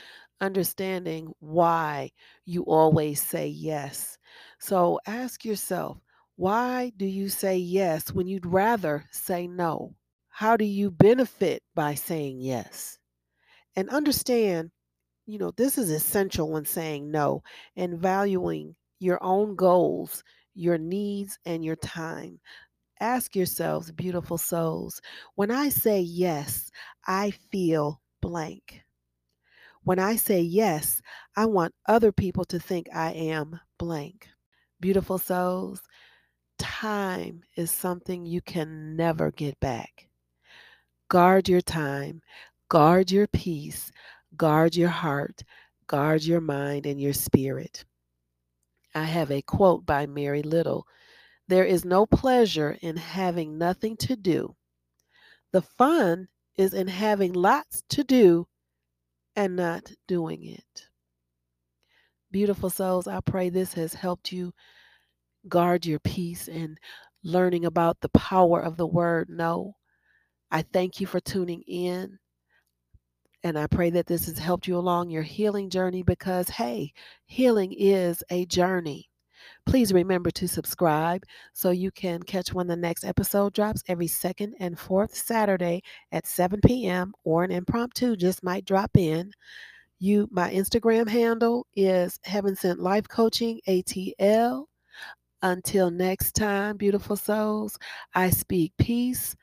understanding 0.41 1.32
why 1.39 2.12
you 2.45 2.63
always 2.63 3.21
say 3.21 3.47
yes. 3.47 4.17
So 4.60 4.99
ask 5.06 5.45
yourself, 5.45 5.99
why 6.36 6.91
do 6.97 7.06
you 7.06 7.30
say 7.30 7.58
yes 7.58 8.12
when 8.13 8.28
you'd 8.28 8.45
rather 8.45 9.06
say 9.12 9.47
no? 9.47 9.95
How 10.39 10.56
do 10.56 10.63
you 10.63 10.89
benefit 10.89 11.63
by 11.75 11.95
saying 11.95 12.39
yes? 12.39 12.97
And 13.75 13.89
understand, 13.89 14.71
you 15.25 15.38
know, 15.38 15.52
this 15.52 15.78
is 15.78 15.89
essential 15.91 16.49
when 16.49 16.63
saying 16.63 17.12
no 17.12 17.43
and 17.75 17.99
valuing 17.99 18.78
your 19.02 19.21
own 19.21 19.58
goals, 19.58 20.23
your 20.56 20.78
needs, 20.78 21.38
and 21.45 21.65
your 21.65 21.75
time. 21.75 22.39
Ask 23.02 23.36
yourselves, 23.36 23.91
beautiful 23.91 24.38
souls, 24.38 25.02
when 25.36 25.52
I 25.52 25.67
say 25.67 25.99
yes, 25.99 26.71
I 27.06 27.32
feel 27.52 27.99
blank. 28.21 28.86
When 29.84 29.99
I 29.99 30.15
say 30.15 30.39
yes, 30.39 31.02
I 31.36 31.47
want 31.47 31.75
other 31.86 32.13
people 32.13 32.45
to 32.45 32.60
think 32.60 32.88
I 32.95 33.12
am 33.12 33.60
blank. 33.78 34.30
Beautiful 34.80 35.17
souls, 35.17 35.82
time 36.58 37.41
is 37.58 37.71
something 37.71 38.25
you 38.25 38.39
can 38.39 38.95
never 38.95 39.32
get 39.32 39.60
back. 39.60 40.09
Guard 41.10 41.50
your 41.50 41.62
time, 41.62 42.22
guard 42.69 43.12
your 43.12 43.26
peace, 43.26 43.91
guard 44.38 44.76
your 44.76 44.89
heart, 44.89 45.43
guard 45.88 46.24
your 46.24 46.39
mind 46.39 46.86
and 46.86 47.02
your 47.02 47.13
spirit. 47.13 47.84
I 48.93 49.06
have 49.06 49.32
a 49.32 49.41
quote 49.41 49.88
by 49.88 50.06
Mary 50.06 50.43
Little 50.43 50.86
There 51.48 51.65
is 51.65 51.84
no 51.84 52.06
pleasure 52.06 52.78
in 52.82 52.95
having 52.95 53.58
nothing 53.58 53.98
to 53.98 54.15
do. 54.15 54.56
The 55.52 55.63
fun 55.63 56.28
is 56.58 56.76
in 56.76 56.88
having 56.88 57.34
lots 57.34 57.82
to 57.89 58.04
do 58.04 58.48
and 59.36 59.56
not 59.56 59.91
doing 60.08 60.45
it. 60.45 60.88
Beautiful 62.32 62.69
souls, 62.69 63.08
I 63.08 63.19
pray 63.22 63.50
this 63.50 63.74
has 63.74 63.95
helped 63.95 64.32
you 64.32 64.54
guard 65.48 65.88
your 65.88 66.00
peace 66.00 66.48
and 66.48 66.78
learning 67.24 67.65
about 67.65 68.00
the 68.02 68.10
power 68.10 68.62
of 68.62 68.78
the 68.78 68.86
word 68.86 69.28
no. 69.30 69.76
I 70.51 70.63
thank 70.63 70.99
you 70.99 71.07
for 71.07 71.19
tuning 71.19 71.62
in. 71.67 72.19
And 73.43 73.57
I 73.57 73.67
pray 73.67 73.89
that 73.91 74.07
this 74.07 74.25
has 74.25 74.38
helped 74.38 74.67
you 74.67 74.77
along 74.77 75.09
your 75.09 75.23
healing 75.23 75.69
journey 75.69 76.03
because, 76.03 76.49
hey, 76.49 76.93
healing 77.25 77.73
is 77.77 78.23
a 78.29 78.45
journey. 78.45 79.09
Please 79.65 79.93
remember 79.93 80.31
to 80.31 80.47
subscribe 80.47 81.23
so 81.53 81.69
you 81.69 81.91
can 81.91 82.21
catch 82.23 82.53
when 82.53 82.67
the 82.67 82.75
next 82.75 83.05
episode 83.05 83.53
drops 83.53 83.83
every 83.88 84.07
second 84.07 84.55
and 84.59 84.77
fourth 84.77 85.15
Saturday 85.15 85.81
at 86.12 86.27
7 86.27 86.59
p.m. 86.65 87.13
or 87.23 87.43
an 87.43 87.51
impromptu 87.51 88.17
just 88.17 88.43
might 88.43 88.65
drop 88.65 88.91
in. 88.97 89.31
You 89.99 90.27
my 90.31 90.51
Instagram 90.51 91.07
handle 91.07 91.67
is 91.75 92.19
Heaven 92.23 92.55
Sent 92.55 92.79
Life 92.79 93.07
Coaching 93.07 93.62
ATL. 93.67 94.65
Until 95.41 95.89
next 95.89 96.35
time, 96.35 96.75
beautiful 96.75 97.15
souls, 97.15 97.77
I 98.13 98.29
speak 98.29 98.73
peace 98.77 99.35